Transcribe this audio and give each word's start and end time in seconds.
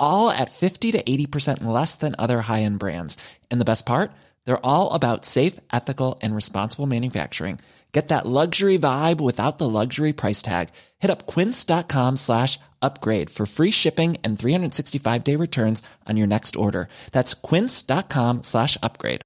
all 0.00 0.30
at 0.30 0.50
50 0.50 0.92
to 0.92 1.02
80% 1.02 1.64
less 1.64 1.94
than 1.94 2.16
other 2.18 2.40
high-end 2.42 2.78
brands. 2.78 3.16
And 3.50 3.60
the 3.60 3.64
best 3.64 3.86
part? 3.86 4.10
They're 4.44 4.66
all 4.66 4.92
about 4.92 5.24
safe, 5.24 5.60
ethical 5.72 6.18
and 6.20 6.34
responsible 6.34 6.86
manufacturing. 6.86 7.60
Get 7.92 8.08
that 8.08 8.26
luxury 8.26 8.78
vibe 8.78 9.20
without 9.20 9.58
the 9.58 9.68
luxury 9.68 10.12
price 10.12 10.42
tag. 10.42 10.68
Hit 10.98 11.10
up 11.10 11.26
quince.com 11.26 12.16
slash 12.18 12.58
upgrade 12.82 13.30
for 13.30 13.46
free 13.46 13.70
shipping 13.70 14.18
and 14.22 14.38
365 14.38 15.24
day 15.24 15.36
returns 15.36 15.82
on 16.06 16.16
your 16.16 16.26
next 16.26 16.56
order. 16.56 16.88
That's 17.12 17.34
quince.com 17.34 18.42
slash 18.42 18.76
upgrade. 18.82 19.22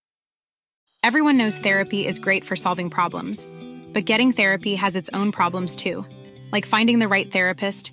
Everyone 1.03 1.37
knows 1.37 1.59
therapy 1.59 2.07
is 2.07 2.21
great 2.21 2.45
for 2.45 2.55
solving 2.55 2.89
problems, 2.89 3.49
but 3.93 4.05
getting 4.05 4.31
therapy 4.31 4.77
has 4.77 4.95
its 4.95 5.11
own 5.13 5.33
problems 5.33 5.75
too, 5.75 6.07
like 6.53 6.65
finding 6.65 7.01
the 7.01 7.09
right 7.09 7.31
therapist, 7.31 7.93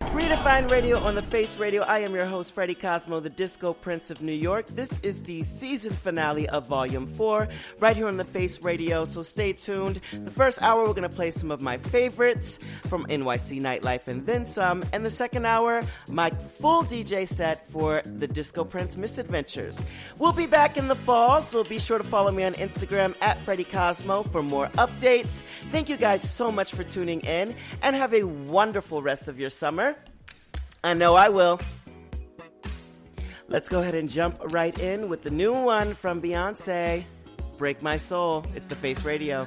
Redefine 0.00 0.68
Radio 0.70 0.98
on 0.98 1.14
the 1.14 1.22
Face 1.22 1.58
Radio. 1.58 1.82
I 1.82 2.00
am 2.00 2.14
your 2.14 2.24
host, 2.24 2.52
Freddie 2.52 2.74
Cosmo, 2.74 3.20
the 3.20 3.30
Disco 3.30 3.72
Prince 3.74 4.10
of 4.10 4.20
New 4.20 4.32
York. 4.32 4.66
This 4.66 4.98
is 5.00 5.22
the 5.22 5.44
season 5.44 5.92
finale 5.92 6.48
of 6.48 6.66
Volume 6.66 7.06
4, 7.06 7.46
right 7.78 7.94
here 7.94 8.08
on 8.08 8.16
the 8.16 8.24
Face 8.24 8.60
Radio, 8.62 9.04
so 9.04 9.22
stay 9.22 9.52
tuned. 9.52 10.00
The 10.12 10.30
first 10.30 10.60
hour, 10.62 10.82
we're 10.84 10.94
going 10.94 11.08
to 11.08 11.14
play 11.14 11.30
some 11.30 11.52
of 11.52 11.60
my 11.60 11.78
favorites 11.78 12.58
from 12.88 13.06
NYC 13.06 13.60
Nightlife 13.60 14.08
and 14.08 14.26
then 14.26 14.46
some. 14.46 14.82
And 14.92 15.04
the 15.04 15.10
second 15.12 15.44
hour, 15.44 15.84
my 16.08 16.30
full 16.30 16.82
DJ 16.82 17.28
set 17.28 17.70
for 17.70 18.02
the 18.04 18.26
Disco 18.26 18.64
Prince 18.64 18.96
Misadventures. 18.96 19.78
We'll 20.18 20.32
be 20.32 20.46
back 20.46 20.76
in 20.76 20.88
the 20.88 20.96
fall, 20.96 21.42
so 21.42 21.62
be 21.62 21.78
sure 21.78 21.98
to 21.98 22.04
follow 22.04 22.32
me 22.32 22.42
on 22.42 22.54
Instagram 22.54 23.14
at 23.20 23.38
Freddie 23.40 23.64
Cosmo 23.64 24.24
for 24.24 24.42
more 24.42 24.68
updates. 24.70 25.42
Thank 25.70 25.88
you 25.88 25.96
guys 25.96 26.28
so 26.28 26.50
much 26.50 26.72
for 26.72 26.82
tuning 26.82 27.20
in, 27.20 27.54
and 27.82 27.94
have 27.94 28.12
a 28.12 28.24
wonderful 28.24 29.02
rest 29.02 29.28
of 29.28 29.38
your 29.38 29.50
summer. 29.50 29.89
I 30.82 30.94
know 30.94 31.14
I 31.14 31.28
will. 31.28 31.60
Let's 33.48 33.68
go 33.68 33.80
ahead 33.80 33.94
and 33.94 34.08
jump 34.08 34.40
right 34.52 34.78
in 34.78 35.08
with 35.08 35.22
the 35.22 35.30
new 35.30 35.52
one 35.52 35.92
from 35.94 36.22
Beyonce 36.22 37.04
Break 37.58 37.82
My 37.82 37.98
Soul. 37.98 38.46
It's 38.54 38.68
the 38.68 38.76
Face 38.76 39.04
Radio. 39.04 39.46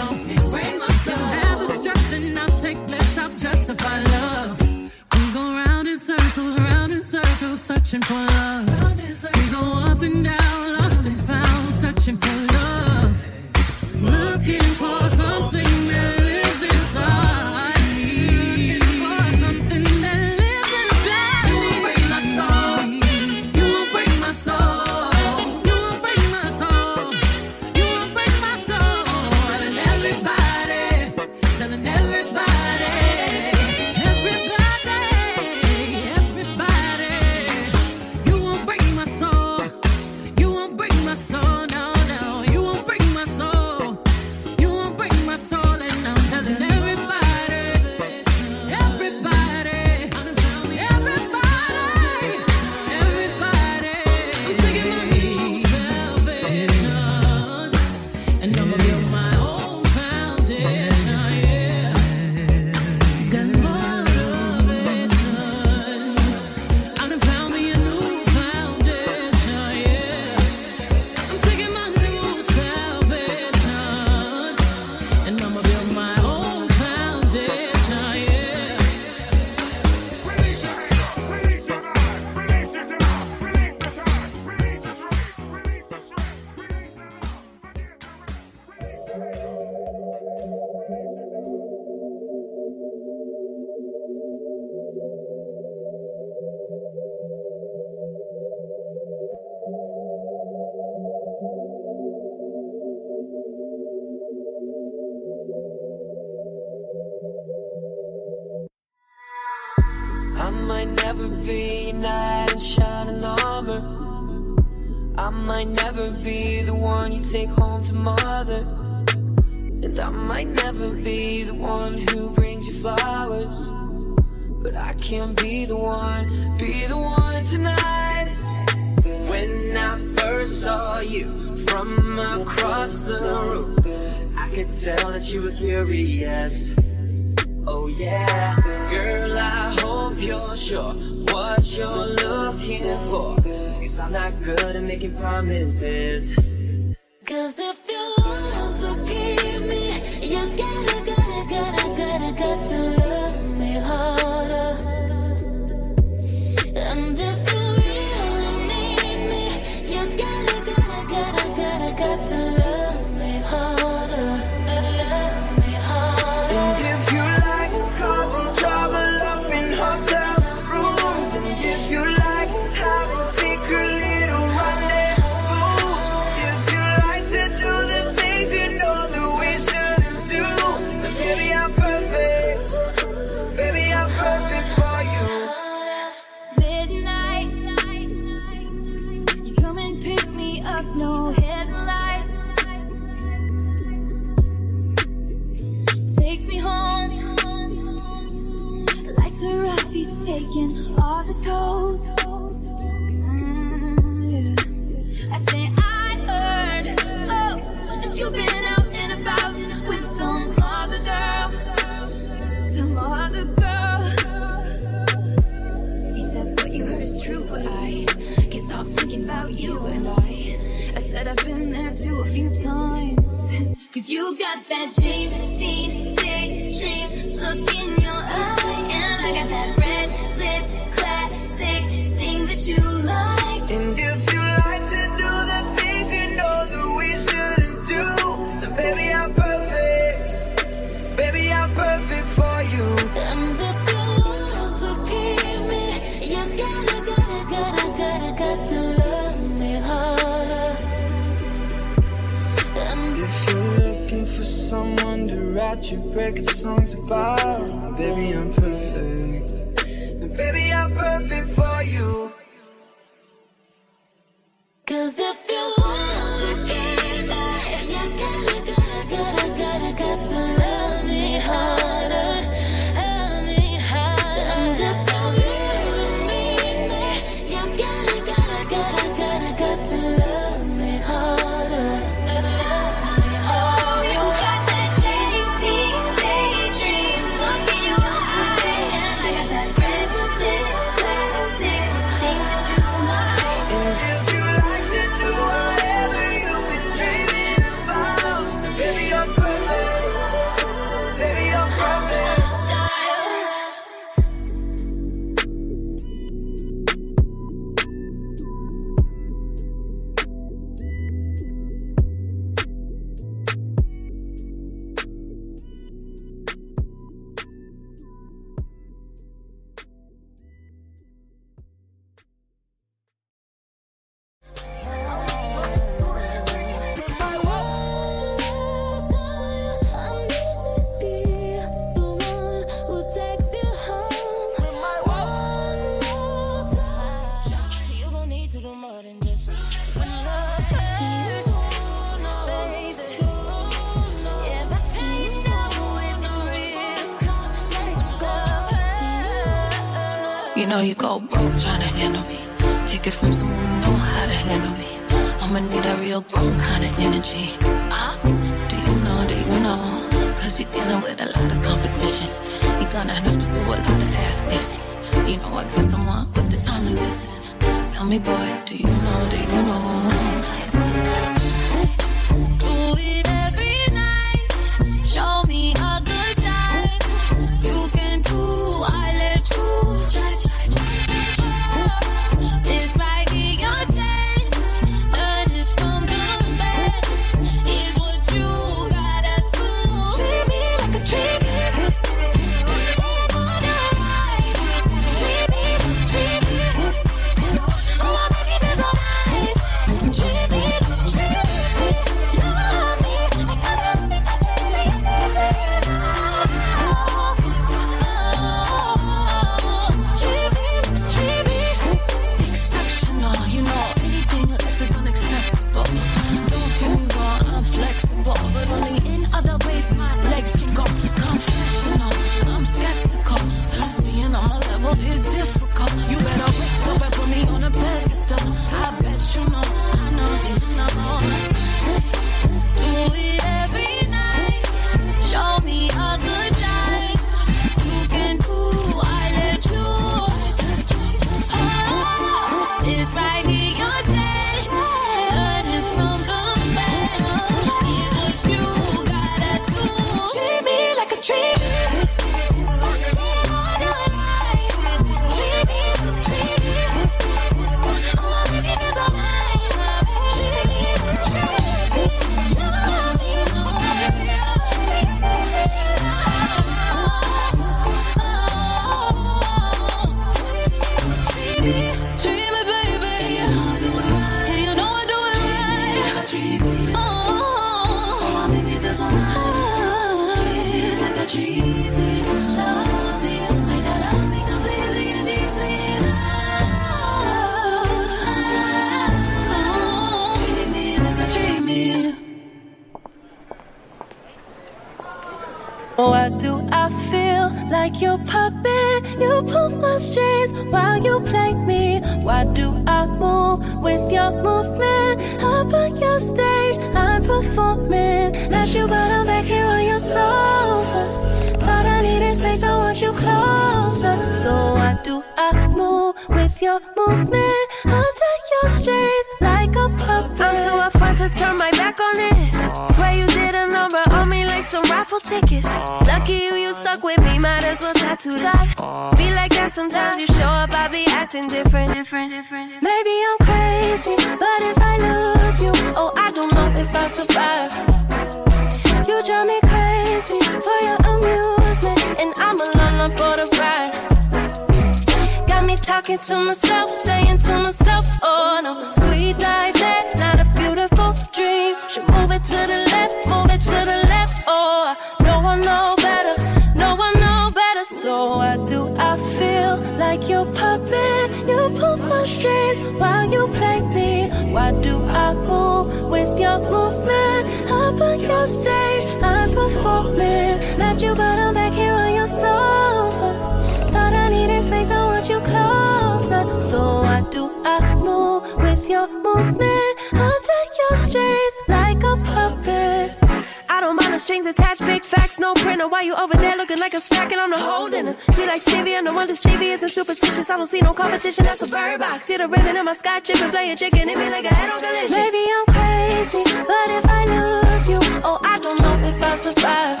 my 592.88 592.94
sky 592.94 593.20
chip 593.20 593.38
and 593.42 593.52
play 593.52 593.70
a 593.70 593.76
chicken. 593.76 594.08
It 594.08 594.16
be 594.16 594.30
like 594.30 594.46
a 594.46 594.54
head 594.54 594.70
on 594.72 594.80
collision. 594.80 595.20
Maybe 595.20 595.44
I'm 595.56 595.66
crazy, 595.76 596.42
but 596.70 596.88
if 596.98 597.04
I 597.06 597.22
lose 597.34 597.86
you, 597.92 598.00
oh, 598.24 598.38
I 598.42 598.56
don't 598.64 598.80
know 598.80 598.96
if 599.10 599.22
I'll 599.28 599.36
survive. 599.36 600.00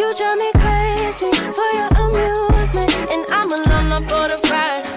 You 0.00 0.08
drive 0.16 0.38
me 0.38 0.50
crazy 0.64 1.30
for 1.56 1.68
your 1.78 1.90
amusement, 2.04 2.90
and 3.12 3.22
I'm 3.36 3.52
alone 3.52 3.92
up 3.92 4.04
for 4.08 4.24
the 4.32 4.38
ride. 4.50 4.88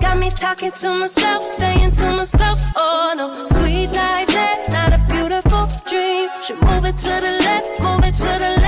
Got 0.00 0.18
me 0.18 0.30
talking 0.30 0.72
to 0.82 0.90
myself, 0.90 1.44
saying 1.44 1.92
to 1.92 2.06
myself, 2.10 2.58
oh 2.74 3.14
no, 3.16 3.46
sweet 3.46 3.90
like 3.94 4.26
that, 4.34 4.66
not 4.72 4.94
a 4.98 5.00
beautiful 5.14 5.68
dream. 5.86 6.28
Should 6.42 6.60
move 6.60 6.86
it 6.86 6.96
to 7.06 7.14
the 7.26 7.38
left, 7.46 7.80
move 7.80 8.02
it 8.02 8.14
to 8.14 8.32
the 8.42 8.50
left. 8.58 8.63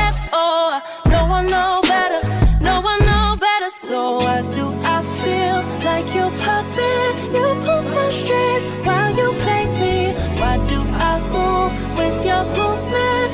while 8.85 9.15
you 9.17 9.33
me. 9.81 10.15
Why 10.41 10.57
do 10.69 10.81
I 11.11 11.21
move 11.35 11.73
with 11.99 12.25
your 12.25 12.45
movement? 12.45 13.29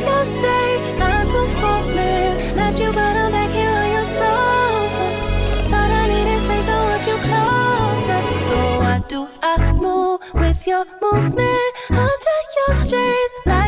Your 0.00 0.24
stage, 0.24 0.82
I'm. 0.98 2.56
Left 2.56 2.80
you, 2.80 2.90
but 2.92 3.16
I'm 3.22 3.30
back 3.30 3.50
here 3.50 3.70
on 3.70 3.88
your. 3.96 4.04
Thought 5.70 5.90
I 6.00 6.04
needed 6.08 6.40
space, 6.40 6.68
I 6.68 6.78
want 6.88 7.06
you 7.06 7.16
closer. 7.28 8.20
So 8.48 8.56
why 8.82 9.02
do 9.08 9.28
I 9.42 9.72
move 9.72 10.20
with 10.34 10.66
your 10.66 10.84
movement? 11.02 11.70
Under 11.90 12.38
your 12.56 12.74
strings, 12.74 13.32
like 13.46 13.67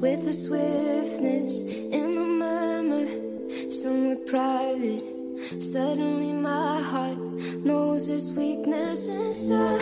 with 0.00 0.24
the 0.24 0.32
swiftness 0.32 1.62
in 1.62 2.14
the 2.14 2.24
murmur, 2.24 3.70
somewhere 3.70 4.16
private. 4.26 5.02
Suddenly, 5.62 6.32
my 6.32 6.80
heart 6.80 7.18
knows 7.64 8.08
its 8.08 8.30
weakness 8.30 9.08
inside. 9.08 9.80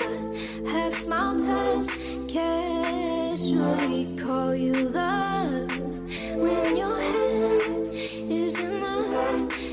Half 0.69 0.93
smile 0.95 1.37
touch, 1.39 1.89
casually 2.29 4.17
call 4.17 4.55
you 4.55 4.89
love 4.89 5.71
when 6.37 6.77
your 6.77 7.01
hand 7.01 7.89
is 8.31 8.59
enough. 8.59 9.64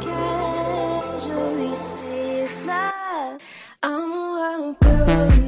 casually 0.00 1.74
say 1.74 2.40
it's 2.42 2.64
love. 2.64 3.42
I'm 3.82 4.10
a 4.10 4.14
wild 4.14 4.80
girl. 4.80 5.47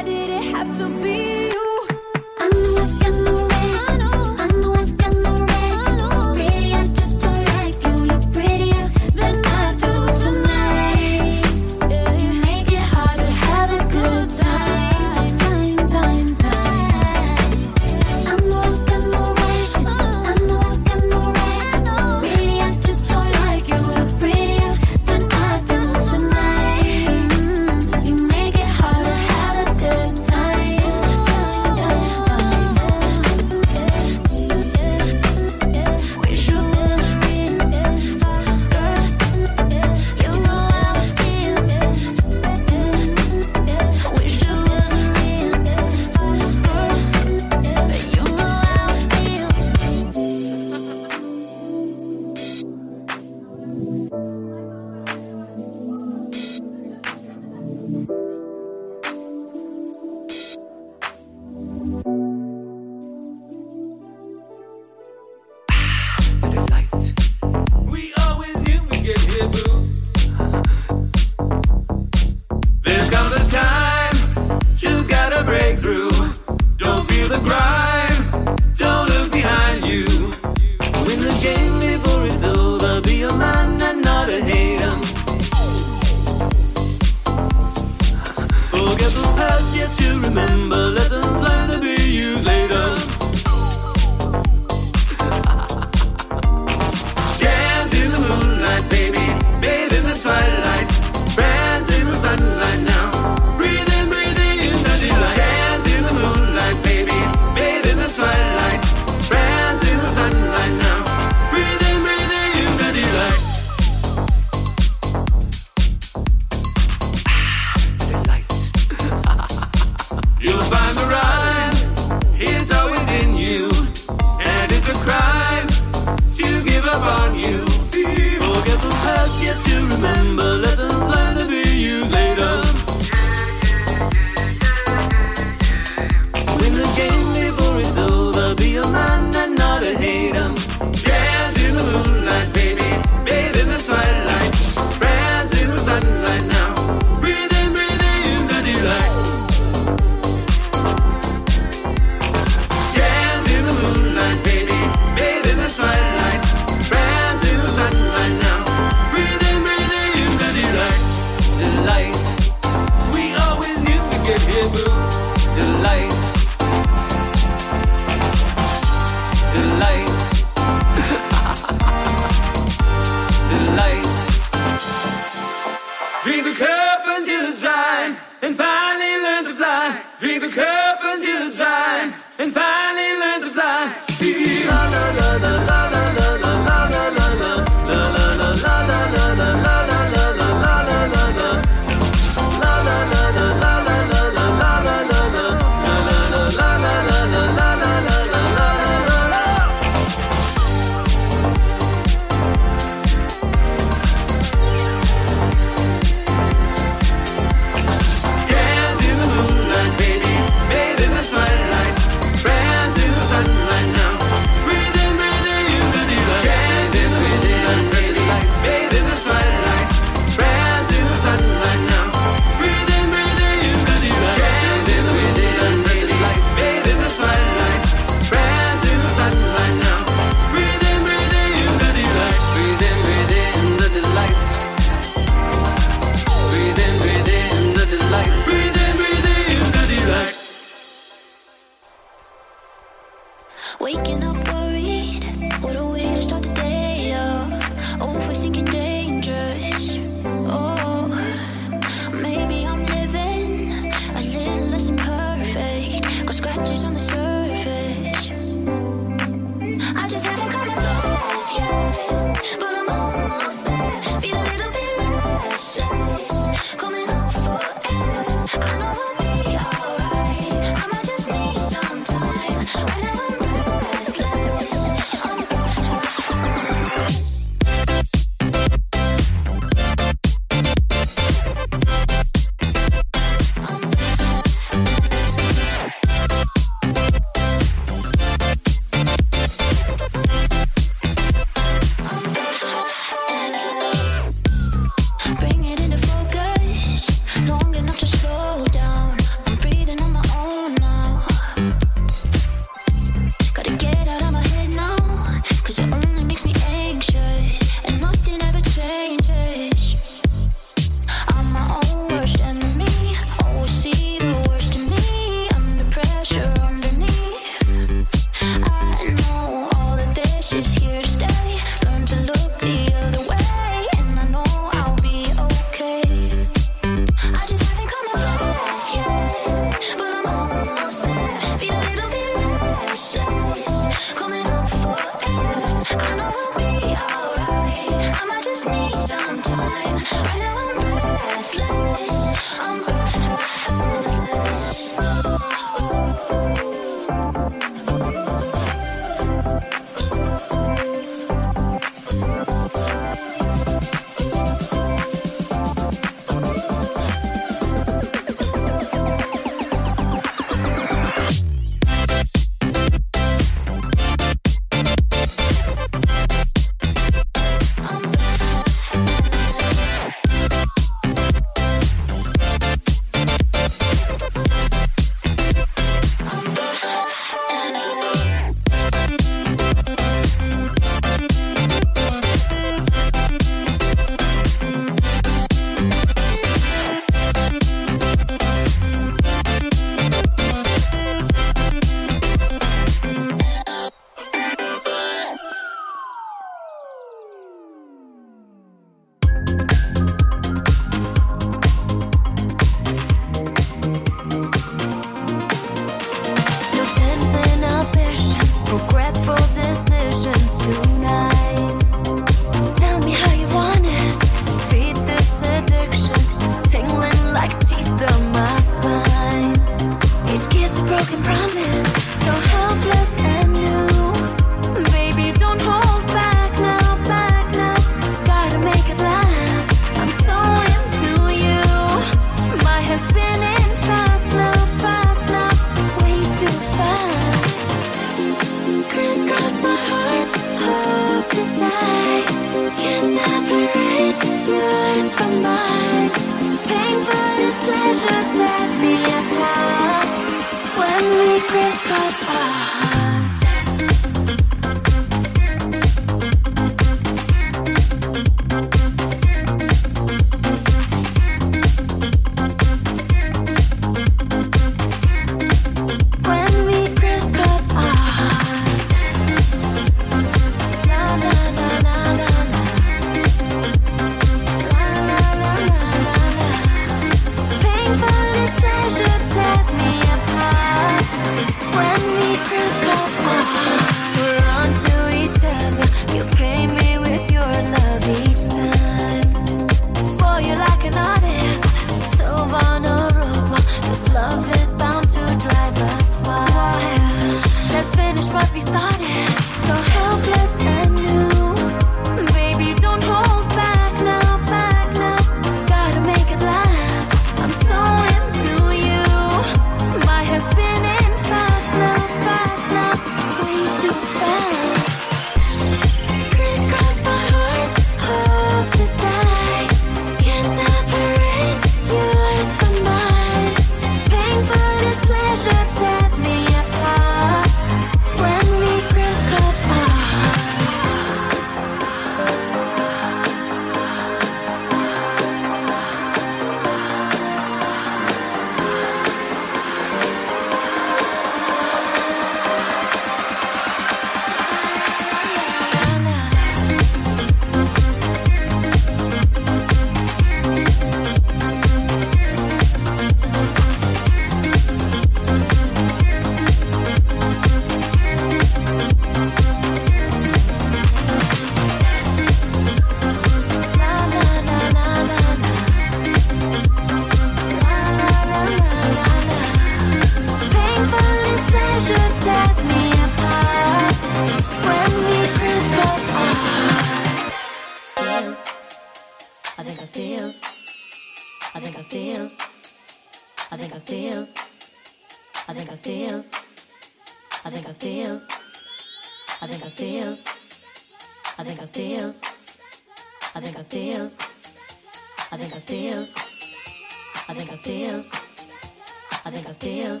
I 599.26 599.30
think 599.30 599.48
I 599.48 599.52
feel. 599.54 600.00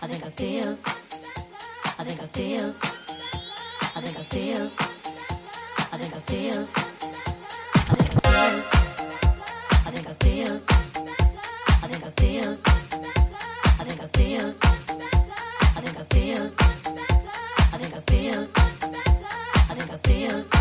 I 0.00 0.06
think 0.06 0.24
I 0.24 0.30
feel. 0.30 0.78
I 1.98 2.04
think 2.04 2.22
I 2.22 2.26
feel. 2.26 2.72
I 3.96 4.00
think 4.00 4.16
I 4.16 4.22
feel. 4.30 4.70
I 5.92 5.98
think 5.98 6.14
I 6.14 6.20
feel. 6.20 6.68
I 7.74 7.94
think 9.90 10.08
I 10.08 10.14
feel. 10.22 10.60
I 11.82 11.88
think 11.88 12.04
I 12.04 12.10
feel. 12.20 12.58
I 13.66 13.84
think 13.84 14.00
I 14.00 14.06
feel. 14.14 14.54
I 15.74 15.80
think 15.80 15.98
I 15.98 16.04
feel. 16.04 16.52
I 17.72 17.78
think 17.78 17.94
I 17.94 18.00
feel. 18.06 18.46
I 19.68 19.74
think 19.74 19.90
I 19.90 19.98
feel. 20.06 20.55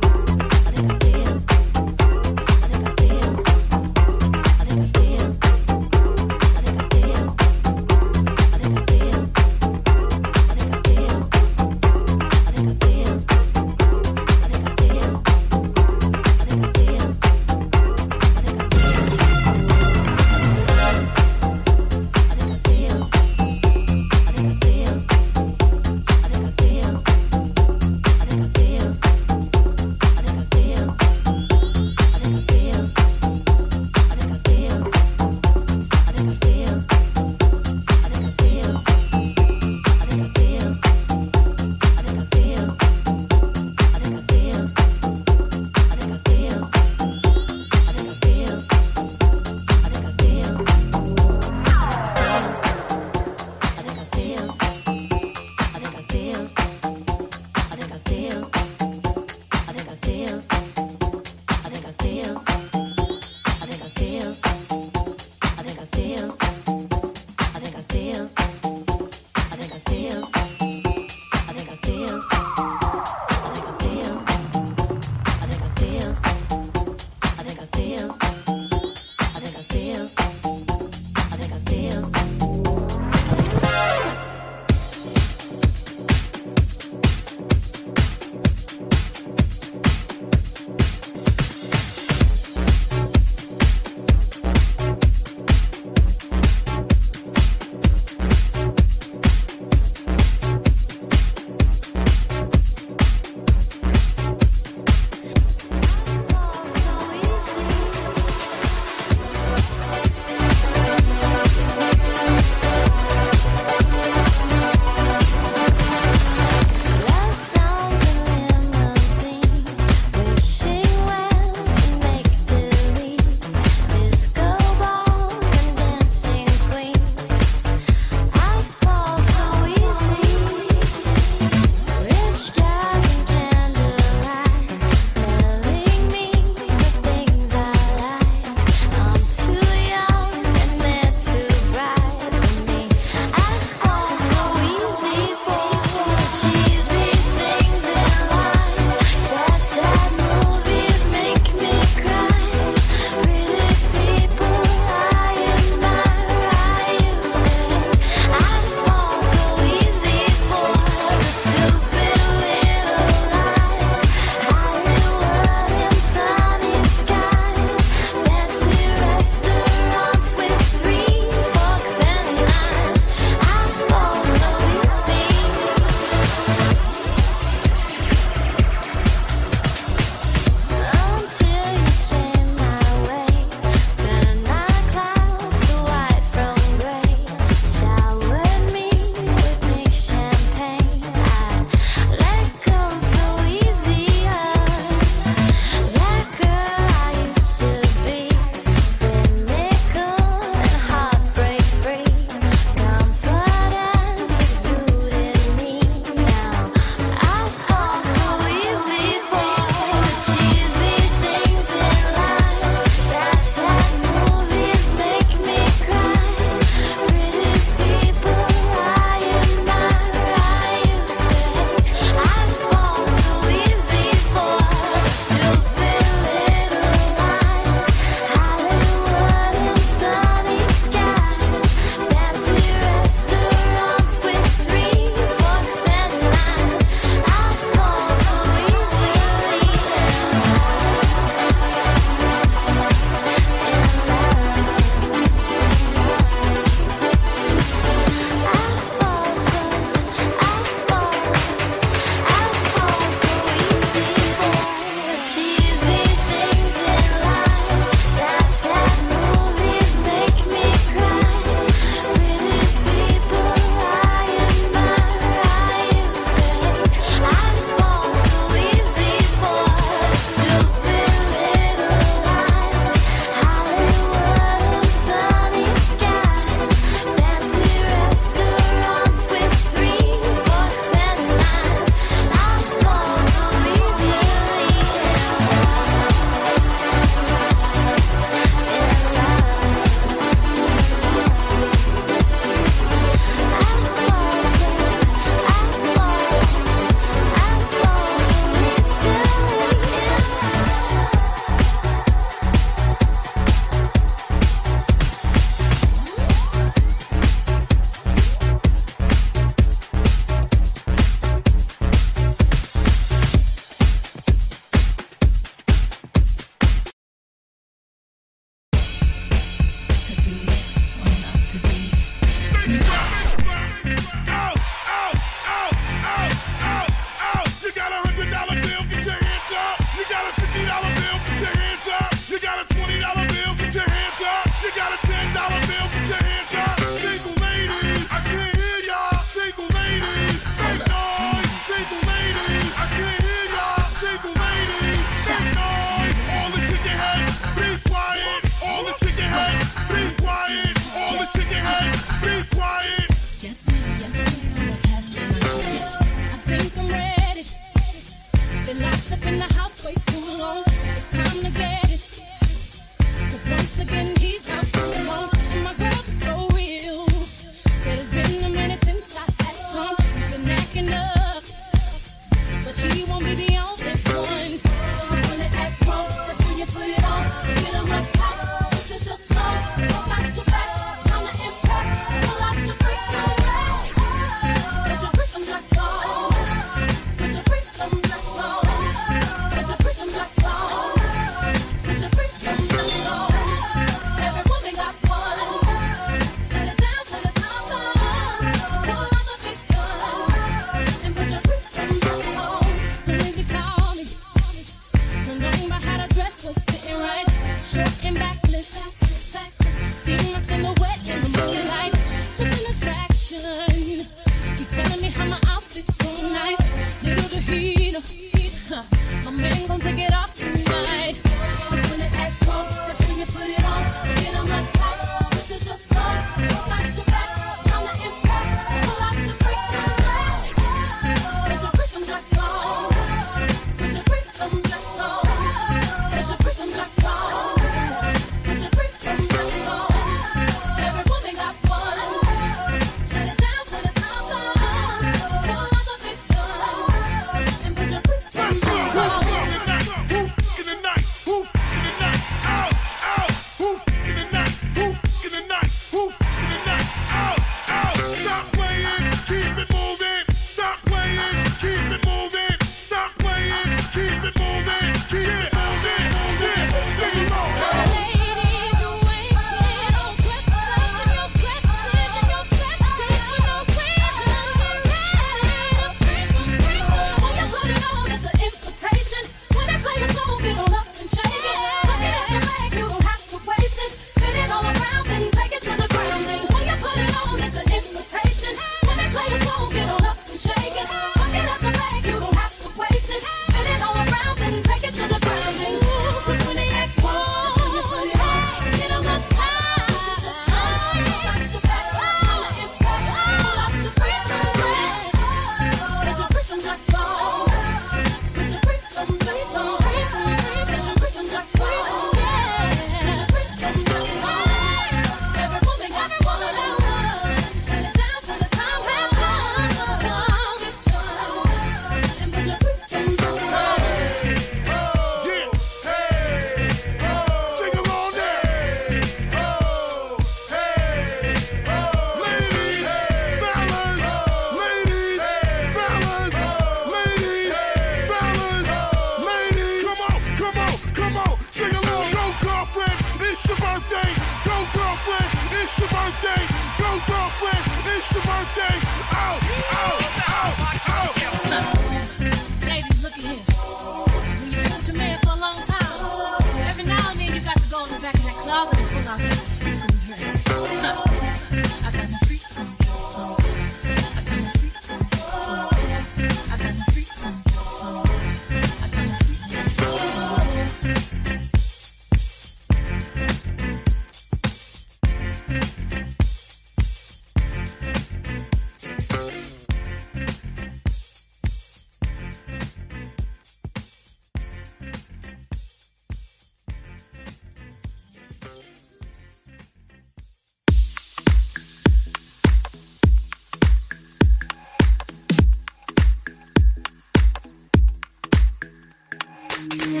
Yeah. 599.69 600.00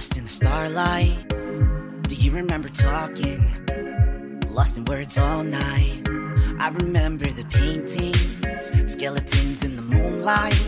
Lost 0.00 0.16
in 0.16 0.22
the 0.22 0.30
starlight? 0.30 1.28
Do 2.08 2.14
you 2.14 2.32
remember 2.32 2.70
talking, 2.70 3.44
lost 4.48 4.78
in 4.78 4.86
words 4.86 5.18
all 5.18 5.42
night? 5.42 6.08
I 6.58 6.70
remember 6.72 7.26
the 7.26 7.44
paintings, 7.50 8.90
skeletons 8.90 9.62
in 9.62 9.76
the 9.76 9.82
moonlight. 9.82 10.58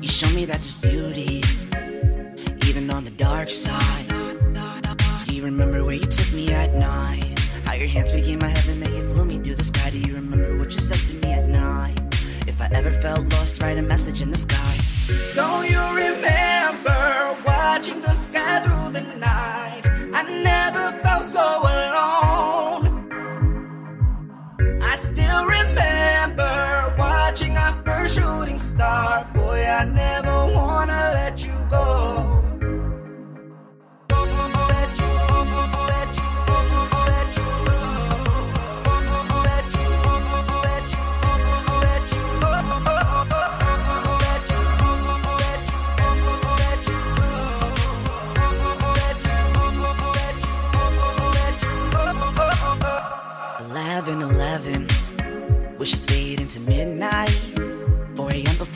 You 0.00 0.08
show 0.08 0.30
me 0.36 0.44
that 0.44 0.60
there's 0.62 0.78
beauty, 0.78 1.42
even 2.68 2.92
on 2.92 3.02
the 3.02 3.10
dark 3.16 3.50
side. 3.50 4.06
Do 5.26 5.34
you 5.34 5.44
remember 5.44 5.82
where 5.82 5.96
you 5.96 6.06
took 6.06 6.32
me 6.32 6.52
at 6.52 6.72
night? 6.74 7.36
How 7.64 7.72
your 7.72 7.88
hands 7.88 8.12
became 8.12 8.38
my 8.38 8.46
heaven 8.46 8.80
and 8.84 8.94
you 8.94 9.02
flew 9.10 9.24
me 9.24 9.38
through 9.40 9.56
the 9.56 9.64
sky. 9.64 9.90
Do 9.90 9.98
you 9.98 10.14
remember 10.14 10.56
what 10.58 10.72
you 10.72 10.78
said 10.78 11.00
to 11.08 11.26
me 11.26 11.32
at 11.32 11.48
night? 11.48 11.98
If 12.46 12.60
I 12.60 12.68
ever 12.72 12.92
felt 12.92 13.26
lost, 13.32 13.60
write 13.60 13.78
a 13.78 13.82
message 13.82 14.22
in 14.22 14.30
the 14.30 14.38
sky. 14.38 14.76
Don't 15.34 15.68
you 15.68 15.80
remember 15.80 17.36
watching 17.44 18.00
the 18.00 18.23
sky 18.34 18.58
through 18.64 18.90
the 18.90 19.04
night? 19.18 19.82
I 20.18 20.22
never 20.50 20.84
felt 21.04 21.24
so 21.36 21.46
alone. 21.74 22.82
I 24.90 24.94
still 24.96 25.42
remember 25.58 26.54
watching 26.98 27.56
our 27.56 27.74
first 27.84 28.14
shooting 28.16 28.58
star. 28.58 29.26
Boy, 29.34 29.60
I 29.80 29.84
never 29.84 30.36
wanna 30.56 30.93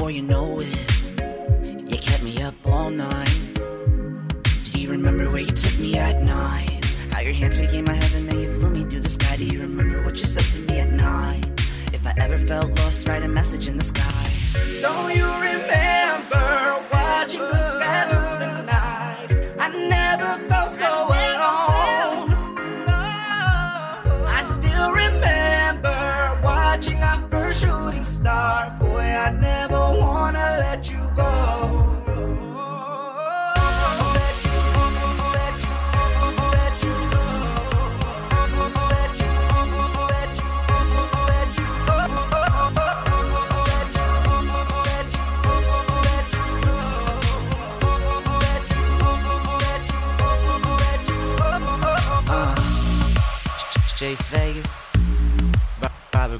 before 0.09 0.23
you 0.23 0.27
know 0.27 0.61
it, 0.61 1.93
you 1.93 1.99
kept 1.99 2.23
me 2.23 2.41
up 2.43 2.55
all 2.65 2.89
night. 2.89 3.61
Do 4.73 4.81
you 4.81 4.91
remember 4.91 5.31
where 5.31 5.43
you 5.43 5.53
took 5.53 5.79
me 5.79 5.99
at 5.99 6.23
night? 6.23 6.83
How 7.13 7.21
your 7.21 7.35
hands 7.35 7.59
became 7.59 7.85
my 7.85 7.93
heaven 7.93 8.27
and 8.31 8.41
you 8.41 8.55
flew 8.55 8.71
me 8.71 8.85
through 8.85 9.01
the 9.01 9.11
sky. 9.11 9.37
Do 9.37 9.45
you 9.45 9.61
remember 9.61 10.03
what 10.03 10.19
you 10.19 10.25
said 10.25 10.45
to 10.55 10.73
me 10.73 10.81
at 10.81 10.93
night? 10.93 11.45
If 11.93 12.07
I 12.07 12.15
ever 12.21 12.39
felt 12.39 12.71
lost, 12.79 13.07
write 13.07 13.23
a 13.23 13.29
message 13.29 13.69
in 13.69 13.77
the 13.77 13.85
sky. 13.85 14.31
Don't 14.81 15.15
you 15.15 15.27
remember 15.27 16.83
watching 16.91 17.41
the 17.41 17.59
sky 17.59 18.38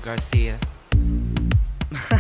Garcia. 0.09 0.59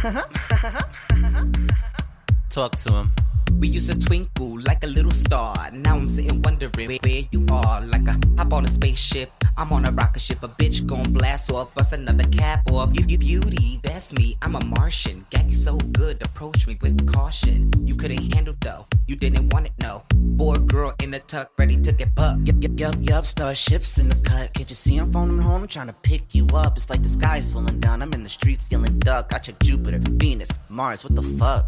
Talk 2.51 2.77
to 2.77 2.93
him. 2.93 3.11
We 3.59 3.69
used 3.69 3.91
to 3.91 3.99
twinkle 3.99 4.58
like 4.69 4.85
a 4.85 4.87
little 4.87 5.11
star. 5.11 5.71
Now 5.73 5.97
I'm 5.97 6.09
sitting 6.11 6.43
wondering 6.43 6.71
where, 7.03 7.23
you 7.33 7.47
are. 7.51 7.81
Like 7.81 8.07
a 8.07 8.17
hop 8.37 8.53
on 8.53 8.67
a 8.67 8.69
spaceship. 8.69 9.31
I'm 9.57 9.73
on 9.73 9.87
a 9.87 9.91
rocket 9.91 10.21
ship. 10.21 10.43
A 10.43 10.49
bitch 10.49 10.87
gon' 10.87 11.11
blast 11.11 11.51
off. 11.51 11.75
Bust 11.75 11.95
another 11.95 12.29
cap 12.29 12.71
off. 12.71 12.91
You, 12.93 13.05
you 13.09 13.19
beauty, 13.19 13.81
that's 13.83 14.13
me. 14.13 14.37
I'm 14.43 14.55
a 14.55 14.65
Martian. 14.67 15.25
Gag 15.31 15.49
you 15.49 15.55
so 15.55 15.79
good. 16.01 16.23
Approach 16.23 16.67
me 16.67 16.77
with 16.83 17.11
caution. 17.13 17.73
You 17.87 17.97
couldn't 17.97 18.35
handle 18.35 18.55
though. 18.61 18.87
You 19.07 19.17
didn't 19.17 19.53
want 19.55 19.67
it, 19.67 19.73
no. 19.81 20.05
Boy, 20.15 20.57
girl 20.59 20.93
in 21.03 21.13
the 21.13 21.21
tuck, 21.21 21.51
ready 21.59 21.77
to 21.79 21.93
get 21.93 22.15
bucked. 22.15 22.47
Yup, 22.47 22.57
yup, 22.63 22.79
yup, 22.79 22.97
yup, 23.01 23.25
starships 23.25 23.97
in 23.97 24.11
the 24.11 24.17
cut. 24.17 24.53
Can't 24.53 24.69
you 24.69 24.77
see 24.77 24.99
I'm 24.99 25.11
phoning 25.11 25.41
home? 25.41 25.67
Trying 25.67 25.87
to 25.87 25.97
pick 26.11 26.35
you 26.35 26.47
up. 26.55 26.77
It's 26.77 26.91
like 26.91 27.03
the 27.03 27.09
sky's 27.09 27.51
falling 27.53 27.81
down. 27.81 28.03
I'm 28.03 28.13
in 28.13 28.23
the 28.23 28.29
streets 28.29 28.71
yelling 28.71 28.99
duck. 28.99 29.33
I 29.33 29.39
check 29.39 29.59
Jupiter, 29.61 29.99
Venus, 30.03 30.51
Mars. 30.69 31.03
What 31.05 31.17
the 31.17 31.23
fuck? 31.23 31.67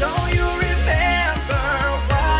Don't 0.00 0.34
you 0.34 0.44
remember 0.44 1.92
watching 2.10 2.31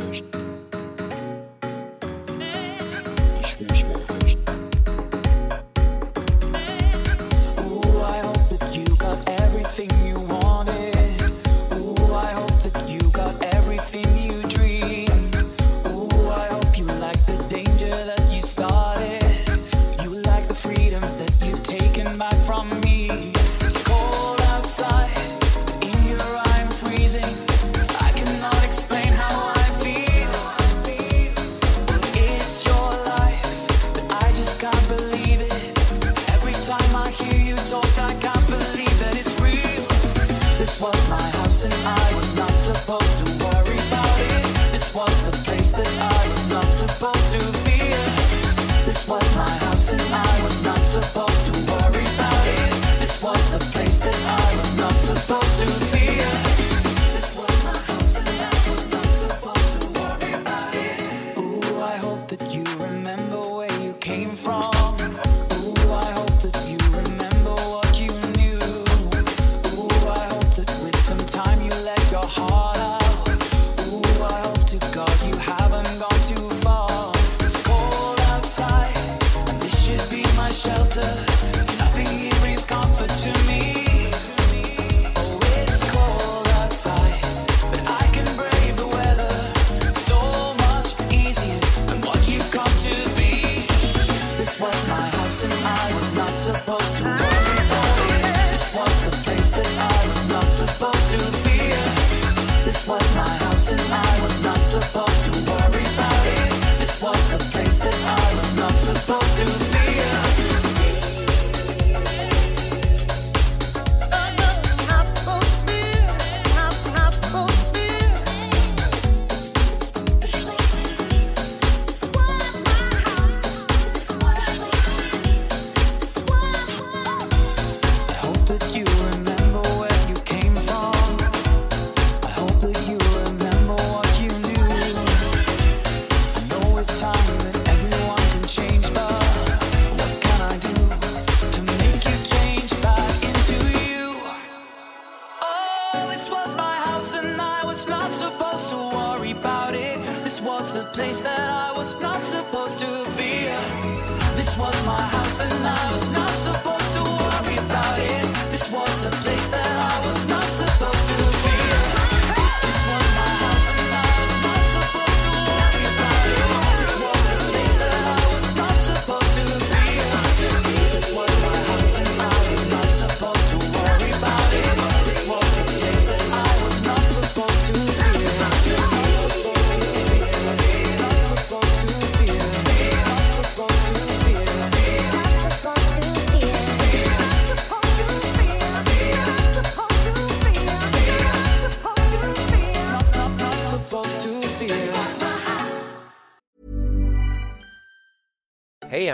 Ooh, 0.00 0.49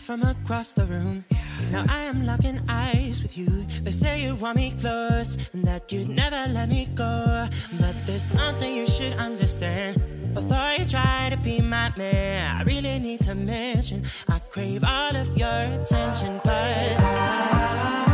from 0.00 0.22
across 0.22 0.72
the 0.72 0.84
room. 0.86 1.24
Now 1.70 1.84
I 1.88 2.00
am 2.04 2.24
locking 2.24 2.60
eyes 2.68 3.22
with 3.22 3.36
you. 3.36 3.66
They 3.82 3.90
say 3.90 4.24
you 4.24 4.34
want 4.34 4.56
me 4.56 4.74
close 4.80 5.50
and 5.52 5.64
that 5.64 5.92
you'd 5.92 6.08
never 6.08 6.52
let 6.52 6.68
me 6.68 6.88
go. 6.94 7.46
But 7.78 7.94
there's 8.06 8.22
something 8.22 8.74
you 8.74 8.86
should 8.86 9.12
understand. 9.14 10.00
Before 10.34 10.72
you 10.78 10.84
try 10.86 11.28
to 11.30 11.36
be 11.38 11.60
my 11.60 11.92
man, 11.96 12.56
I 12.56 12.62
really 12.62 12.98
need 12.98 13.20
to 13.22 13.34
mention 13.34 14.02
I 14.28 14.38
crave 14.38 14.84
all 14.84 15.14
of 15.14 15.36
your 15.36 15.48
attention. 15.48 16.40
Cause 16.40 16.98
I 16.98 18.09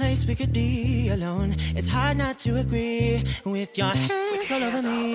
place 0.00 0.26
we 0.26 0.34
could 0.34 0.52
be 0.52 1.10
alone. 1.10 1.54
It's 1.76 1.88
hard 1.88 2.16
not 2.16 2.38
to 2.40 2.56
agree 2.56 3.22
with 3.44 3.76
your 3.76 3.88
hands 3.88 4.50
all 4.50 4.62
over 4.62 4.82
me. 4.82 5.14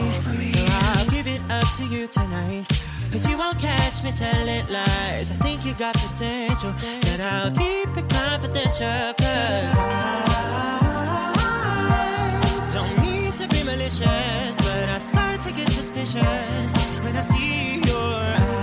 So 0.53 0.66
I'll 0.70 1.10
give 1.10 1.28
it 1.28 1.41
up 1.49 1.68
to 1.78 1.84
you 1.86 2.08
tonight. 2.08 2.95
Cause 3.16 3.32
you 3.32 3.38
won't 3.38 3.57
catch 3.57 4.03
me 4.03 4.11
telling 4.11 4.68
lies. 4.68 5.32
I 5.32 5.36
think 5.36 5.66
you 5.66 5.74
got 5.76 5.95
potential, 5.95 6.74
but 6.99 7.22
I'll 7.22 7.49
keep 7.49 7.88
it 7.95 8.09
confidential. 8.09 9.13
Cause 9.18 9.76
I 9.78 10.59
don't 12.74 12.99
mean 12.99 13.32
to 13.32 13.47
be 13.47 13.63
malicious, 13.63 14.57
but 14.57 14.89
I 14.89 14.97
start 14.97 15.39
to 15.39 15.53
get 15.53 15.70
suspicious 15.72 16.74
when 17.05 17.16
I 17.16 17.22
see 17.22 17.80
your 17.89 17.95
eyes. 17.95 18.55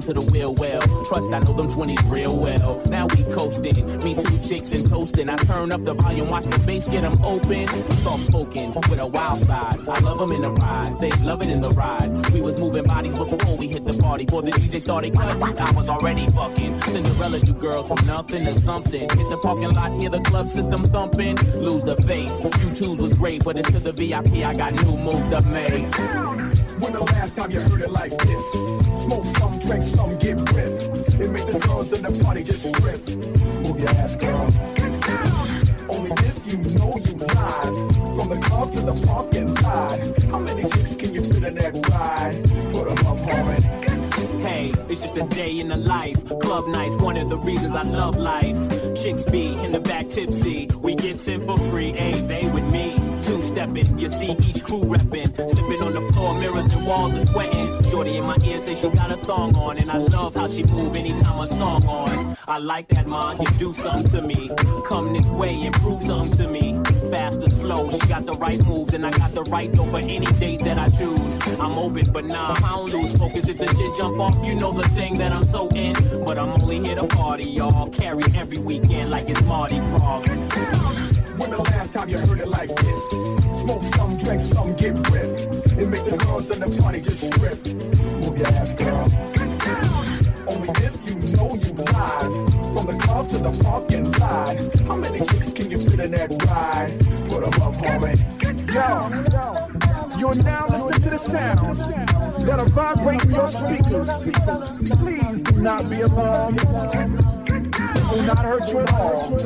Problem 0.00 0.14
to 0.14 0.26
the 0.26 0.32
will. 0.32 0.54
Well, 0.54 0.80
trust, 1.06 1.32
I 1.32 1.40
know 1.40 1.52
them 1.52 1.70
20s 1.70 2.10
real 2.10 2.36
well. 2.36 2.82
Now 2.86 3.06
we 3.06 3.22
coasting. 3.32 4.02
Me 4.02 4.14
two 4.14 4.38
chicks 4.38 4.72
and 4.72 4.88
toasting. 4.88 5.28
I 5.28 5.36
turn 5.36 5.72
up 5.72 5.84
the 5.84 5.94
volume, 5.94 6.28
watch 6.28 6.44
the 6.44 6.58
bass 6.60 6.88
get 6.88 7.02
them 7.02 7.22
open. 7.24 7.66
Soft 7.98 8.24
spoken 8.24 8.72
with 8.72 8.98
a 8.98 9.06
wild 9.06 9.38
side. 9.38 9.80
I 9.88 9.98
love 10.00 10.18
them 10.18 10.32
in 10.32 10.42
the 10.42 10.50
ride. 10.50 10.98
They 11.00 11.10
love 11.22 11.42
it 11.42 11.48
in 11.48 11.60
the 11.60 11.70
ride. 11.70 12.32
We 12.32 12.40
was 12.40 12.58
moving 12.58 12.84
bodies 12.84 13.14
before 13.16 13.56
we 13.56 13.68
hit 13.68 13.84
the 13.84 13.92
party. 14.02 14.24
Before 14.24 14.42
the 14.42 14.52
DJ 14.52 14.80
started 14.80 15.14
cutting, 15.14 15.42
I 15.42 15.70
was 15.72 15.88
already 15.88 16.26
fucking. 16.30 16.80
Cinderella, 16.82 17.38
you 17.38 17.52
girls 17.54 17.88
from 17.88 18.06
nothing 18.06 18.44
to 18.44 18.50
something. 18.50 19.00
Hit 19.00 19.28
the 19.30 19.38
parking 19.42 19.72
lot, 19.72 19.92
hear 20.00 20.10
the 20.10 20.20
club 20.20 20.48
system 20.48 20.78
thumping. 20.90 21.36
Lose 21.56 21.84
the 21.84 21.96
face. 22.02 22.40
You 22.40 22.74
twos 22.74 22.98
was 22.98 23.12
great, 23.14 23.44
but 23.44 23.58
it's 23.58 23.70
to 23.70 23.78
the 23.78 23.92
VIP. 23.92 24.44
I 24.44 24.54
got 24.54 24.72
new 24.82 24.96
move 24.96 25.30
to 25.30 25.42
make. 25.42 26.50
Time 27.40 27.52
you 27.52 27.60
heard 27.60 27.80
it 27.80 27.90
like 27.90 28.18
this? 28.18 28.52
Smoke 29.02 29.24
some, 29.38 29.58
drink 29.60 29.82
some, 29.84 30.14
get 30.18 30.36
ripped. 30.52 30.82
It 31.18 31.30
make 31.30 31.46
the 31.46 31.58
girls 31.58 31.90
in 31.90 32.02
the 32.02 32.22
party 32.22 32.44
just 32.44 32.66
strip. 32.68 33.00
Move 33.64 33.80
your 33.80 33.88
ass, 33.88 34.14
girl. 34.14 34.52
Only 35.88 36.12
if 36.28 36.36
you 36.46 36.58
know 36.78 36.98
you 36.98 37.14
live. 37.14 38.14
From 38.14 38.28
the 38.28 38.38
club 38.44 38.72
to 38.72 38.80
the 38.82 39.06
park 39.06 39.34
and 39.36 39.58
ride. 39.62 40.22
How 40.24 40.38
many 40.40 40.68
chicks 40.68 40.94
can 40.96 41.14
you 41.14 41.24
fit 41.24 41.42
in 41.42 41.54
that 41.54 41.72
ride? 41.88 42.44
Put 42.74 42.90
'em 42.90 43.06
up, 43.06 43.16
homie. 43.16 44.42
Hey, 44.42 44.74
it's 44.90 45.00
just 45.00 45.16
a 45.16 45.22
day 45.22 45.60
in 45.60 45.68
the 45.68 45.78
life. 45.78 46.22
Club 46.40 46.68
nights, 46.68 46.96
one 46.96 47.16
of 47.16 47.30
the 47.30 47.38
reasons 47.38 47.74
I 47.74 47.84
love 47.84 48.18
life. 48.18 48.58
Chicks 48.94 49.24
be 49.24 49.54
in 49.64 49.72
the 49.72 49.80
back 49.80 50.10
tipsy. 50.10 50.68
We 50.82 50.94
get 50.94 51.26
in 51.26 51.46
for 51.46 51.56
free, 51.70 51.92
hey, 51.92 52.20
they 52.20 52.44
with 52.48 52.64
me. 52.64 52.89
Stepping, 53.60 53.98
you 53.98 54.08
see 54.08 54.30
each 54.48 54.64
crew 54.64 54.84
repping. 54.84 55.36
Slipping 55.36 55.82
on 55.82 55.92
the 55.92 56.12
floor, 56.14 56.32
mirrors 56.32 56.72
and 56.72 56.86
walls 56.86 57.14
are 57.14 57.26
sweating. 57.26 57.82
Shorty 57.90 58.16
in 58.16 58.24
my 58.24 58.38
ear 58.42 58.58
say 58.58 58.74
she 58.74 58.88
got 58.88 59.10
a 59.10 59.18
thong 59.18 59.54
on. 59.54 59.76
And 59.76 59.90
I 59.90 59.98
love 59.98 60.34
how 60.34 60.48
she 60.48 60.62
move 60.62 60.96
anytime 60.96 61.40
a 61.40 61.46
song 61.46 61.84
on. 61.84 62.38
I 62.48 62.56
like 62.56 62.88
that, 62.88 63.06
man, 63.06 63.36
you 63.38 63.46
do 63.58 63.74
something 63.74 64.10
to 64.12 64.22
me. 64.22 64.50
Come 64.86 65.12
this 65.12 65.28
way 65.28 65.60
and 65.60 65.74
prove 65.74 66.02
something 66.02 66.38
to 66.38 66.48
me. 66.48 66.82
Fast 67.10 67.42
or 67.42 67.50
slow, 67.50 67.90
she 67.90 67.98
got 68.08 68.24
the 68.24 68.32
right 68.32 68.58
moves. 68.64 68.94
And 68.94 69.04
I 69.04 69.10
got 69.10 69.32
the 69.32 69.42
right 69.42 69.78
over 69.78 69.98
any 69.98 70.24
date 70.40 70.60
that 70.60 70.78
I 70.78 70.88
choose. 70.88 71.38
I'm 71.60 71.76
open, 71.76 72.10
but 72.14 72.24
nah, 72.24 72.54
I 72.56 72.60
don't 72.60 72.90
lose 72.90 73.14
focus 73.14 73.46
if 73.50 73.58
the 73.58 73.66
shit 73.66 73.98
jump 73.98 74.18
off. 74.20 74.42
You 74.42 74.54
know 74.54 74.72
the 74.72 74.88
thing 74.88 75.18
that 75.18 75.36
I'm 75.36 75.46
so 75.46 75.68
in. 75.68 75.92
But 76.24 76.38
I'm 76.38 76.48
only 76.62 76.80
here 76.80 76.94
to 76.94 77.06
party, 77.06 77.50
y'all. 77.50 77.90
Carry 77.90 78.24
every 78.34 78.56
weekend 78.56 79.10
like 79.10 79.28
it's 79.28 79.42
Mardi 79.42 79.80
Gras. 79.80 81.19
Time 82.00 82.08
you 82.08 82.18
heard 82.18 82.40
it 82.40 82.48
like 82.48 82.74
this? 82.76 83.10
Smoke 83.60 83.82
some, 83.94 84.16
drink 84.16 84.40
some, 84.40 84.74
get 84.74 84.94
ripped. 85.10 85.40
It 85.76 85.86
make 85.86 86.02
the 86.06 86.16
girls 86.16 86.50
in 86.50 86.60
the 86.60 86.80
party 86.80 87.02
just 87.02 87.22
strip. 87.22 87.62
Move 88.22 88.38
your 88.38 88.46
ass, 88.46 88.72
girl. 88.72 89.04
Only 90.48 90.70
if 90.82 90.96
you 91.06 91.36
know 91.36 91.56
you 91.56 91.72
live. 91.74 92.32
From 92.72 92.86
the 92.86 92.96
club 93.02 93.28
to 93.28 93.36
the 93.36 93.50
parking 93.62 94.06
and 94.06 94.18
ride. 94.18 94.80
How 94.86 94.96
many 94.96 95.18
chicks 95.18 95.52
can 95.52 95.70
you 95.70 95.78
fit 95.78 96.00
in 96.00 96.12
that 96.12 96.42
ride? 96.46 96.98
Put 97.28 97.44
'em 97.44 97.62
up, 97.62 97.74
homie. 97.74 98.16
Yo, 98.72 100.18
you're 100.18 100.42
now 100.42 100.68
listening 100.68 101.02
to 101.02 101.10
the 101.10 101.18
sounds 101.18 101.86
that 102.46 102.60
are 102.62 102.68
vibrating 102.70 103.30
your 103.30 103.48
speakers. 103.48 104.08
Please 104.98 105.42
do 105.42 105.52
not 105.60 105.90
be 105.90 106.00
alarmed. 106.00 106.60
It 106.62 108.04
will 108.10 108.22
not 108.22 108.38
hurt 108.38 108.72
you 108.72 108.78
at 108.78 108.94
all, 108.94 109.38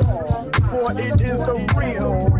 for 0.69 0.91
it 0.93 1.19
is 1.19 1.37
the 1.37 1.55
real. 1.75 2.34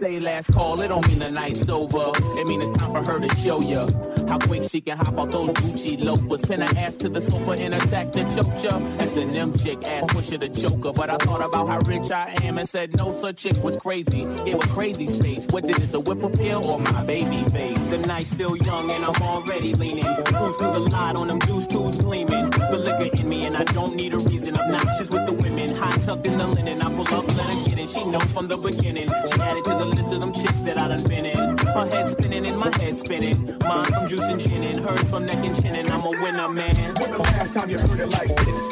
Say 0.00 0.18
last 0.18 0.52
call, 0.52 0.80
it 0.80 0.88
don't 0.88 1.06
mean 1.08 1.18
the 1.18 1.30
night's 1.30 1.68
over. 1.68 2.10
It 2.38 2.46
mean 2.46 2.62
it's 2.62 2.76
time 2.76 2.92
for 2.92 3.02
her 3.12 3.20
to 3.20 3.36
show 3.36 3.60
ya 3.60 3.80
how 4.28 4.38
quick 4.38 4.62
she 4.70 4.80
can 4.80 4.96
hop 4.96 5.18
out 5.18 5.30
those 5.30 5.50
Gucci 5.54 6.02
loafers. 6.02 6.42
Pin 6.42 6.60
her 6.60 6.78
ass 6.78 6.94
to 6.96 7.08
the 7.08 7.20
sofa 7.20 7.52
and 7.52 7.74
attack 7.74 8.12
the 8.12 8.20
chocha. 8.20 8.98
That's 8.98 9.16
an 9.16 9.34
M 9.36 9.52
chick, 9.58 9.78
ass 9.84 10.12
pusher 10.12 10.38
the 10.38 10.48
joker. 10.48 10.92
But 10.92 11.10
I 11.10 11.16
thought 11.16 11.44
about 11.44 11.68
how 11.68 11.80
rich 11.80 12.10
I 12.10 12.36
am 12.42 12.56
and 12.58 12.68
said 12.68 12.96
no 12.96 13.12
such 13.12 13.38
chick 13.38 13.62
was 13.62 13.76
crazy. 13.76 14.22
It 14.22 14.54
was 14.54 14.66
crazy 14.66 15.06
space. 15.06 15.46
What 15.48 15.64
did 15.64 15.76
it, 15.76 15.92
the 15.92 16.00
whip 16.00 16.22
appeal 16.22 16.64
or 16.64 16.78
my 16.78 17.04
baby 17.04 17.42
face? 17.50 17.86
The 17.88 17.98
night's 17.98 18.30
still 18.30 18.56
young 18.56 18.90
and 18.90 19.04
I'm 19.04 19.22
already 19.22 19.74
leaning. 19.74 20.04
Cruise 20.04 20.56
through 20.56 20.72
the 20.72 20.80
light 20.80 21.16
on 21.16 21.26
them 21.26 21.40
juice 21.40 21.66
tools 21.66 22.00
gleaming. 22.00 22.50
The 22.50 22.78
liquor 22.78 23.16
in 23.16 23.28
me 23.28 23.46
and 23.46 23.56
I 23.56 23.64
don't 23.64 23.96
need 23.96 24.14
a 24.14 24.18
reason. 24.18 24.56
Obnoxious 24.56 25.10
with 25.10 25.26
the 25.26 25.32
women, 25.32 25.74
hot 25.76 26.00
tucked 26.04 26.26
in 26.26 26.38
the 26.38 26.46
linen. 26.46 26.80
I 26.80 26.94
pull 26.94 27.14
up, 27.14 27.26
let 27.36 27.46
her 27.46 27.68
get 27.68 27.78
it. 27.78 27.88
She 27.90 28.04
know 28.04 28.20
from 28.20 28.46
the 28.48 28.56
beginning. 28.56 29.08
She 29.08 29.40
added 29.40 29.64
to 29.64 29.70
the 29.70 29.89
list 29.90 30.12
of 30.12 30.20
them 30.20 30.32
chicks 30.32 30.60
that 30.60 30.78
I 30.78 30.88
done 30.88 31.02
been 31.08 31.26
in. 31.26 31.58
Her 31.58 31.86
head 31.86 32.10
spinning 32.10 32.46
and 32.46 32.58
my 32.58 32.74
head 32.76 32.98
spinning. 32.98 33.58
Mine 33.60 33.84
from 33.84 34.08
juice 34.08 34.28
and 34.28 34.40
gin 34.40 34.62
and 34.64 34.80
hers 34.80 35.02
from 35.10 35.26
neck 35.26 35.44
and 35.44 35.60
chin 35.60 35.74
and 35.76 35.90
I'm 35.90 36.02
a 36.02 36.10
winner, 36.10 36.48
man. 36.48 36.76
When 36.94 37.10
the 37.12 37.18
last 37.18 37.54
time 37.54 37.70
you 37.70 37.78
heard 37.78 38.00
it 38.00 38.08
like 38.10 38.34
this? 38.36 38.70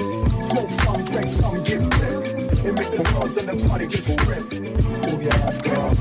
Smoke 0.51 0.71
some, 0.83 1.05
drink 1.05 1.29
some, 1.29 1.63
get 1.65 1.81
ripped. 2.01 2.29
It 2.65 2.73
make 2.75 2.91
the 2.91 3.03
girls 3.13 3.37
in 3.37 3.47
the 3.47 3.67
party 3.69 3.87
just 3.87 4.09
strip. 4.09 4.45
Move 5.07 5.23
your 5.23 5.33
ass, 5.35 5.59
girl. 5.63 5.93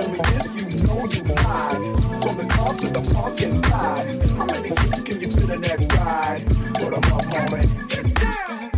Only 0.00 0.20
if 0.40 0.50
you 0.56 0.86
know 0.86 1.00
you 1.14 1.22
live. 1.34 1.84
From 2.22 2.36
the 2.38 2.46
club 2.50 2.78
to 2.78 2.88
the 2.88 3.12
park 3.14 3.40
and 3.42 3.66
ride. 3.66 4.24
How 4.36 4.44
many 4.46 4.68
chicks 4.68 5.02
can 5.02 5.20
you 5.20 5.30
fit 5.30 5.50
in 5.50 5.60
that 5.60 5.80
ride? 5.94 6.42
Put 6.74 6.96
'em 6.96 7.12
up, 7.12 7.24
homie. 7.32 8.73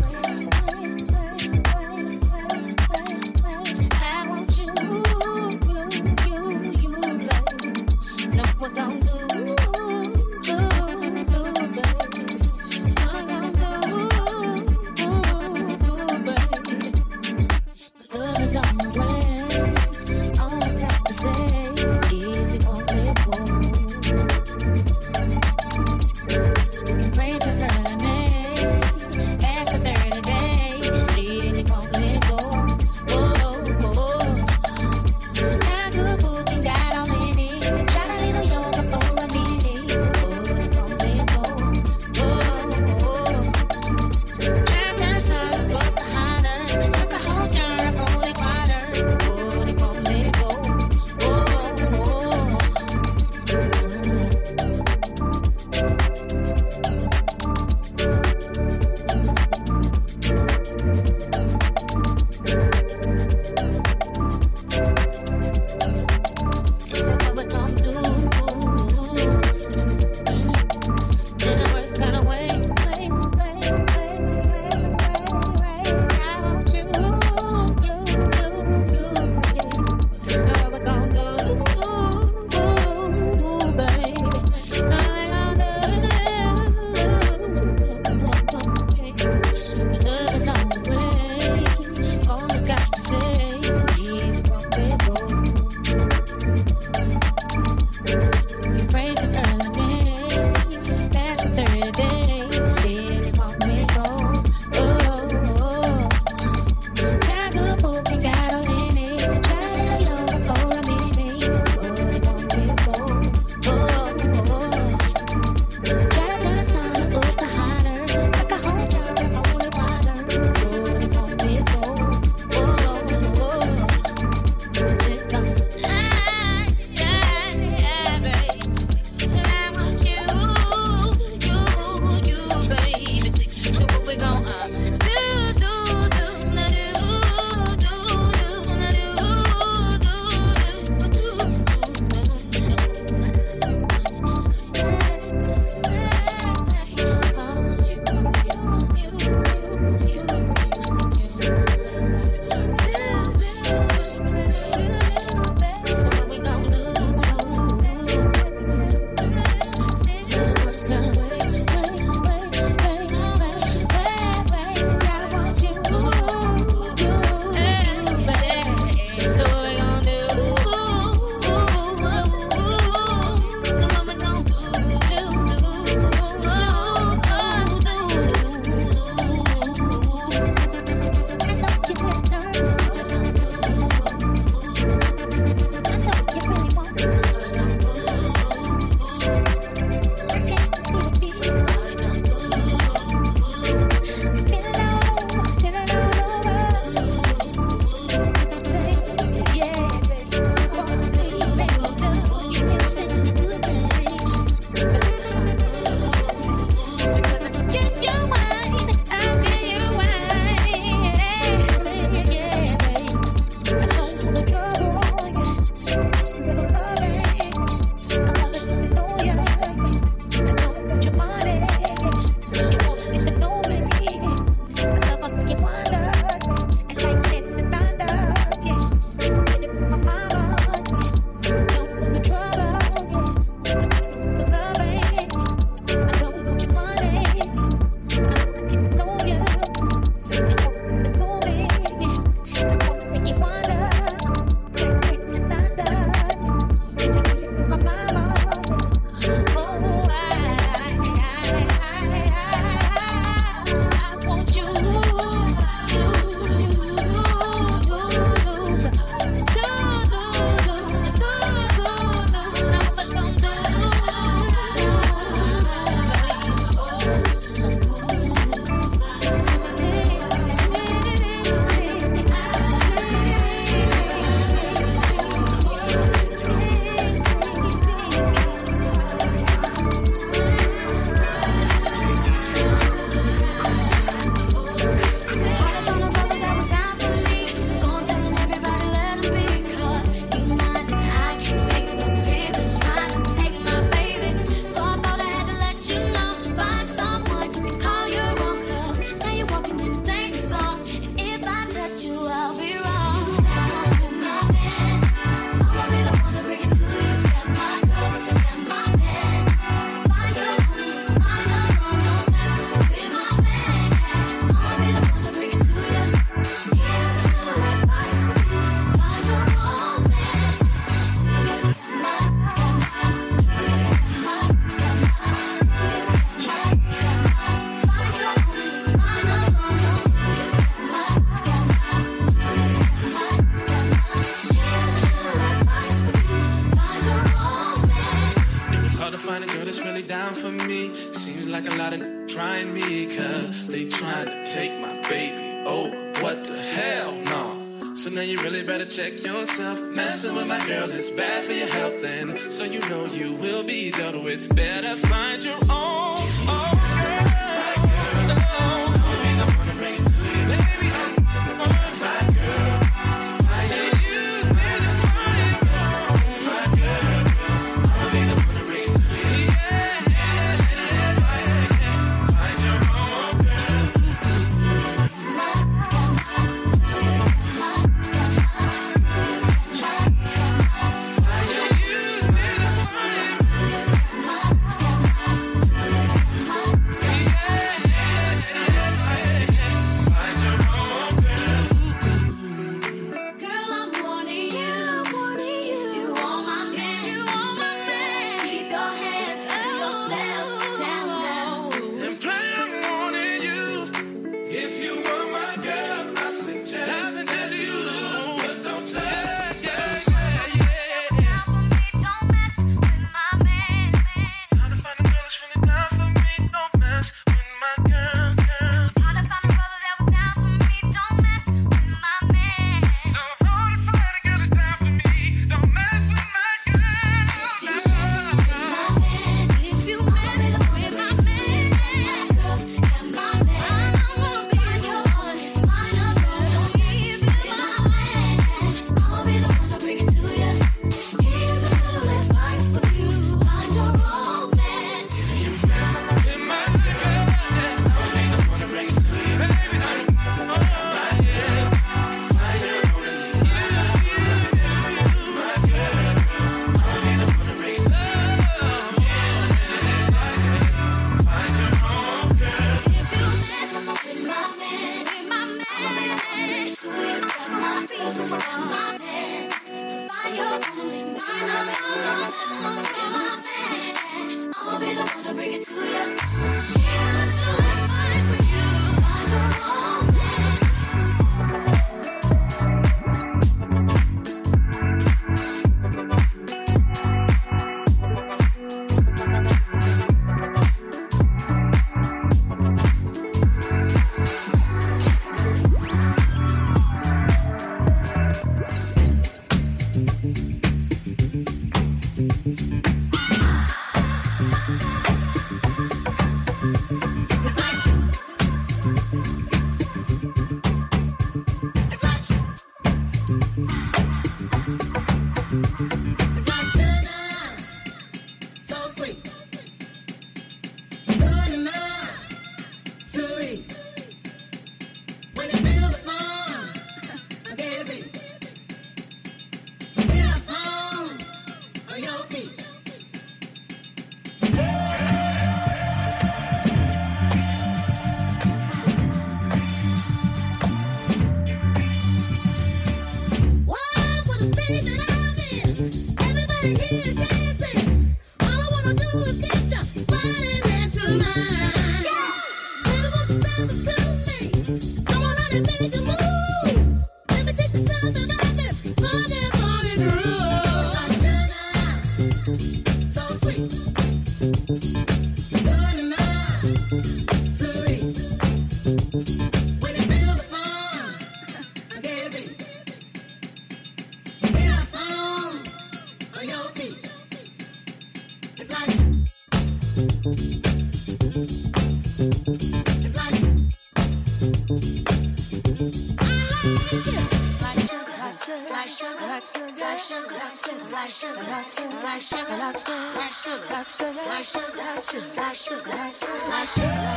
sugar, 591.10 591.42
slice 591.42 591.74
sugar, 591.74 591.92
slice 591.92 592.28
sugar, 592.28 592.78
slice 592.78 593.42
sugar, 593.42 593.84
slice 593.84 594.50
sugar, 594.50 594.74
slice 594.74 595.10
sugar, 595.10 595.26
slice 595.26 595.64
sugar, 595.64 596.12
slice 596.12 596.74
sugar. 596.74 597.15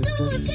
Do 0.00 0.53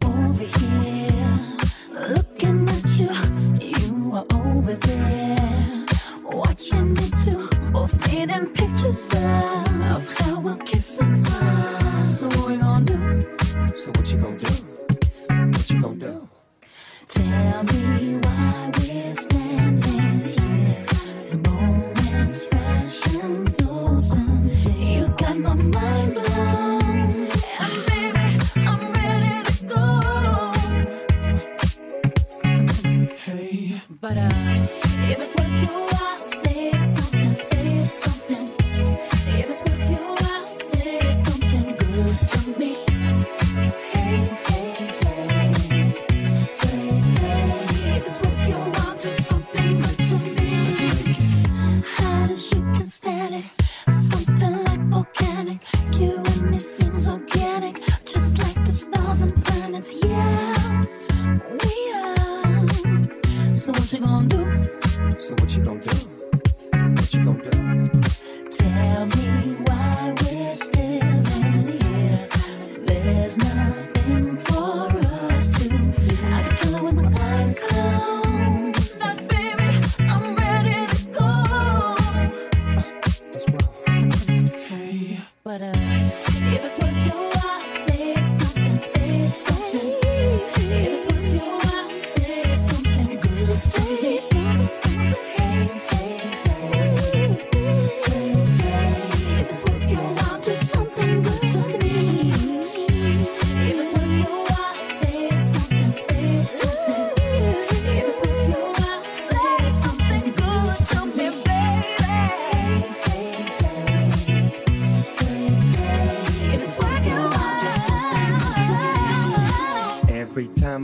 I'm 0.00 0.30
over 0.30 0.44
here 0.44 0.61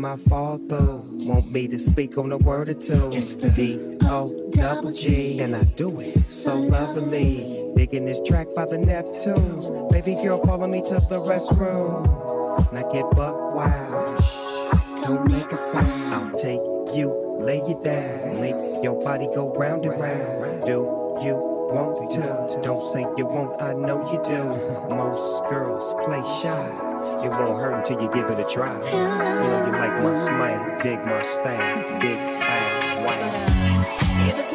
my 0.08 0.16
father. 0.16 1.02
Want 1.28 1.52
me 1.52 1.68
to 1.68 1.78
speak 1.78 2.16
on 2.16 2.32
a 2.32 2.38
word 2.38 2.70
or 2.70 2.74
two. 2.74 3.12
It's 3.12 3.36
the 3.36 3.50
D 3.50 3.98
O 4.04 4.50
double 4.52 4.90
G. 4.90 5.38
And 5.40 5.54
I 5.54 5.64
do 5.76 6.00
it 6.00 6.22
so 6.24 6.54
lovely. 6.56 7.72
Digging 7.76 8.06
this 8.06 8.20
track 8.22 8.46
by 8.56 8.64
the 8.64 8.78
Neptunes. 8.78 9.92
Baby 9.92 10.14
girl, 10.14 10.42
follow 10.46 10.66
me 10.66 10.80
to 10.88 10.94
the 11.10 11.20
restroom. 11.20 12.06
Now 12.72 12.90
get 12.90 13.04
buck 13.10 13.54
wild. 13.54 14.24
Don't 15.02 15.30
make 15.30 15.52
a 15.52 15.56
sound. 15.56 16.14
I'll 16.14 16.38
take 16.38 16.64
you, 16.96 17.12
lay 17.40 17.60
you 17.68 17.78
down. 17.84 18.40
Make 18.40 18.82
your 18.82 19.02
body 19.04 19.26
go 19.34 19.52
round 19.52 19.84
and 19.84 20.00
round. 20.00 20.64
Do 20.64 20.87
you 23.18 23.26
won't, 23.26 23.60
I 23.60 23.72
know 23.72 24.08
you 24.12 24.22
do. 24.22 24.44
Most 24.94 25.42
girls 25.50 25.92
play 26.04 26.22
shy. 26.40 26.66
It 27.24 27.28
won't 27.28 27.58
hurt 27.58 27.74
until 27.74 28.00
you 28.00 28.08
give 28.12 28.30
it 28.30 28.38
a 28.38 28.44
try. 28.44 28.72
You 28.76 28.92
know 28.92 29.66
you 29.66 29.72
like 29.72 30.00
my 30.04 30.14
smile, 30.14 30.78
dig 30.80 31.04
my 31.04 31.20
style, 31.22 31.98
big, 31.98 32.16
bang, 32.16 33.04
wow. 33.04 34.47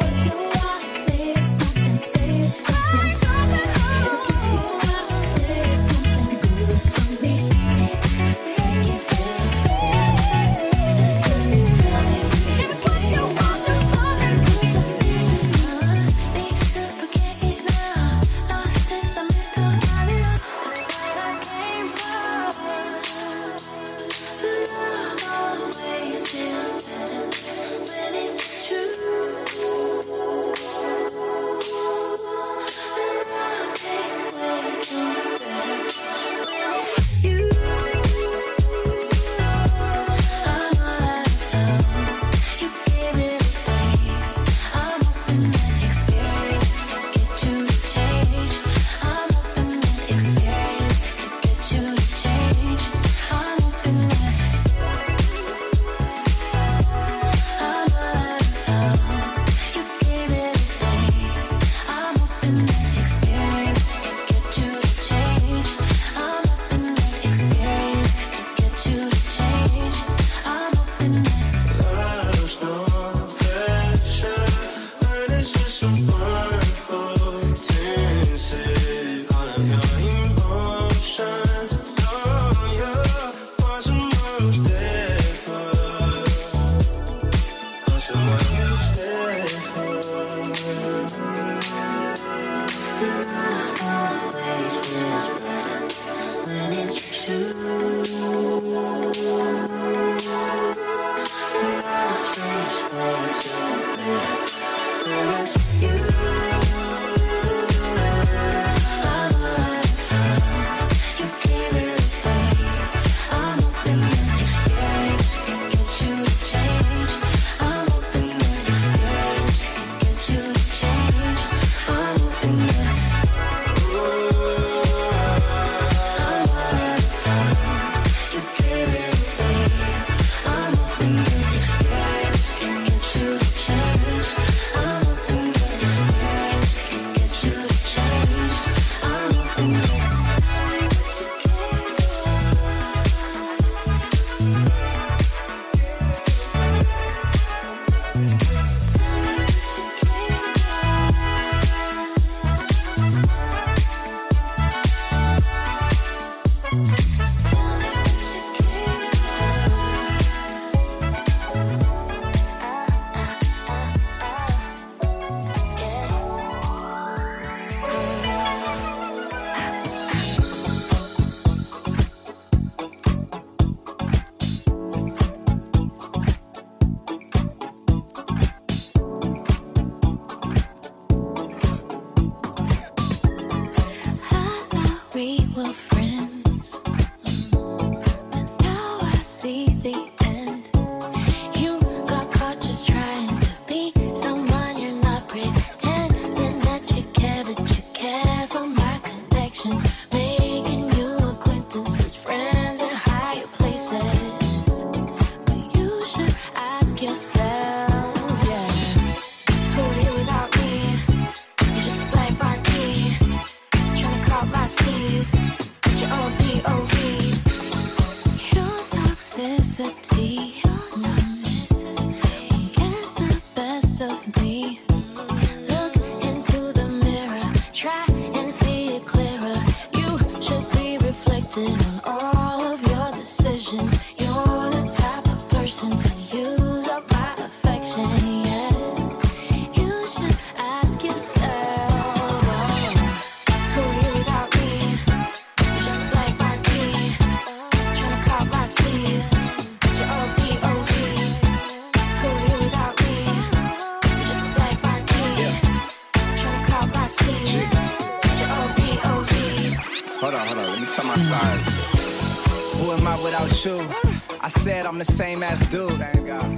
The 265.04 265.12
same 265.12 265.42
ass 265.42 265.68
dude. 265.68 265.90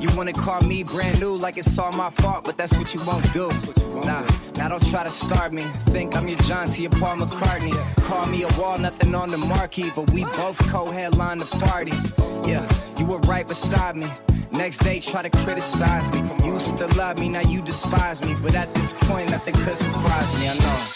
You 0.03 0.09
wanna 0.17 0.33
call 0.33 0.61
me 0.63 0.83
brand 0.83 1.21
new 1.21 1.37
like 1.37 1.57
it's 1.57 1.79
all 1.79 1.93
my 1.93 2.11
fault, 2.11 2.45
but 2.45 2.57
that's 2.57 2.73
what 2.75 2.95
you 2.95 3.05
won't 3.05 3.33
do. 3.33 3.49
Nah, 4.05 4.27
now 4.57 4.69
don't 4.69 4.87
try 4.91 5.05
to 5.05 5.11
start 5.11 5.53
me. 5.53 5.63
Think 5.95 6.17
I'm 6.17 6.29
your 6.29 6.39
John 6.41 6.69
to 6.71 6.83
your 6.83 6.91
Paul 6.91 7.17
McCartney. 7.17 7.75
Call 8.05 8.27
me 8.27 8.43
a 8.43 8.49
wall, 8.59 8.79
nothing 8.79 9.15
on 9.15 9.31
the 9.31 9.39
marquee, 9.39 9.91
but 9.95 10.11
we 10.11 10.25
both 10.25 10.59
co-headline 10.69 11.39
the 11.39 11.47
party. 11.47 11.93
Yeah, 12.49 12.67
you 12.99 13.07
were 13.07 13.19
right 13.21 13.47
beside 13.47 13.97
me. 13.97 14.07
Next 14.53 14.79
day, 14.79 15.01
try 15.01 15.23
to 15.23 15.31
criticize 15.31 16.11
me. 16.13 16.47
You 16.47 16.55
used 16.55 16.79
to 16.79 16.87
love 16.97 17.19
me, 17.19 17.29
now 17.29 17.41
you 17.41 17.61
despise 17.63 18.23
me. 18.23 18.35
But 18.43 18.55
at 18.55 18.73
this 18.75 18.93
point, 18.93 19.31
nothing 19.31 19.55
could 19.55 19.79
surprise 19.79 20.41
me. 20.41 20.49
I 20.49 20.59
know. 20.59 20.96